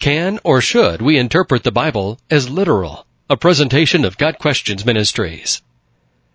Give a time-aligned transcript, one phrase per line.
[0.00, 3.04] Can or should we interpret the Bible as literal?
[3.28, 5.60] A presentation of Got Questions Ministries.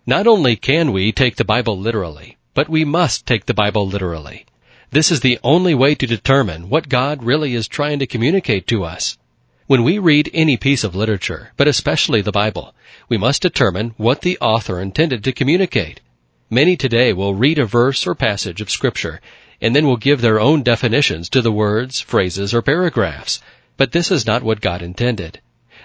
[0.06, 4.46] Not only can we take the Bible literally, but we must take the Bible literally.
[4.92, 8.84] This is the only way to determine what God really is trying to communicate to
[8.84, 9.18] us.
[9.66, 12.72] When we read any piece of literature, but especially the Bible,
[13.08, 16.00] we must determine what the author intended to communicate.
[16.48, 19.20] Many today will read a verse or passage of scripture
[19.60, 23.40] and then will give their own definitions to the words, phrases, or paragraphs.
[23.78, 25.40] But this is not what God intended.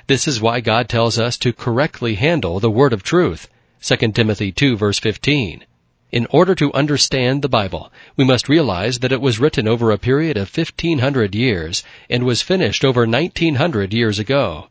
[0.08, 3.50] This is why God tells us to correctly handle the word of truth.
[3.82, 5.66] 2 Timothy 2 verse 15.
[6.12, 9.98] In order to understand the Bible, we must realize that it was written over a
[9.98, 14.70] period of 1500 years and was finished over 1900 years ago.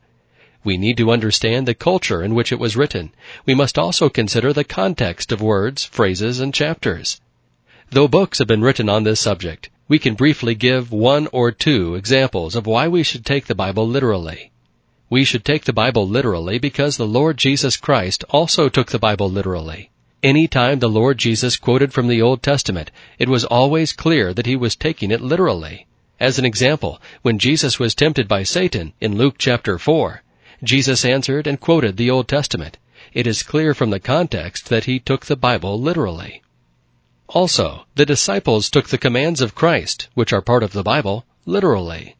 [0.64, 3.12] We need to understand the culture in which it was written.
[3.44, 7.20] We must also consider the context of words, phrases, and chapters.
[7.92, 11.96] Though books have been written on this subject, we can briefly give one or two
[11.96, 14.52] examples of why we should take the Bible literally.
[15.08, 19.28] We should take the Bible literally because the Lord Jesus Christ also took the Bible
[19.28, 19.90] literally.
[20.22, 24.46] Any time the Lord Jesus quoted from the Old Testament, it was always clear that
[24.46, 25.88] he was taking it literally.
[26.20, 30.22] As an example, when Jesus was tempted by Satan in Luke chapter 4,
[30.62, 32.78] Jesus answered and quoted the Old Testament.
[33.12, 36.42] It is clear from the context that he took the Bible literally.
[37.32, 42.16] Also, the disciples took the commands of Christ, which are part of the Bible, literally.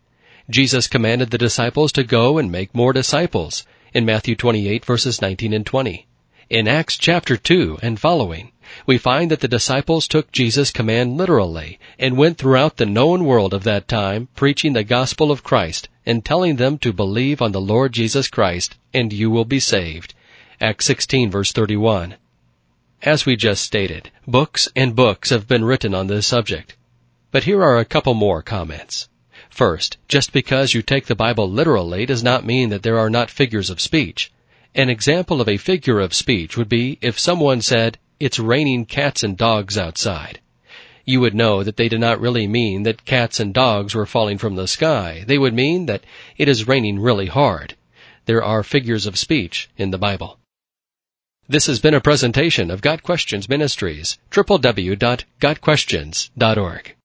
[0.49, 5.53] Jesus commanded the disciples to go and make more disciples in Matthew 28 verses 19
[5.53, 6.07] and 20.
[6.49, 8.53] In Acts chapter 2 and following,
[8.87, 13.53] we find that the disciples took Jesus' command literally and went throughout the known world
[13.53, 17.61] of that time preaching the gospel of Christ and telling them to believe on the
[17.61, 20.15] Lord Jesus Christ and you will be saved.
[20.61, 22.15] Acts 16 verse 31.
[23.03, 26.77] As we just stated, books and books have been written on this subject.
[27.31, 29.09] But here are a couple more comments.
[29.49, 33.31] First, just because you take the Bible literally does not mean that there are not
[33.31, 34.31] figures of speech.
[34.75, 39.23] An example of a figure of speech would be if someone said, it's raining cats
[39.23, 40.41] and dogs outside.
[41.07, 44.37] You would know that they did not really mean that cats and dogs were falling
[44.37, 45.25] from the sky.
[45.27, 46.05] They would mean that
[46.37, 47.77] it is raining really hard.
[48.27, 50.40] There are figures of speech in the Bible.
[51.51, 56.95] This has been a presentation of Got Questions Ministries, www.gotquestions.org.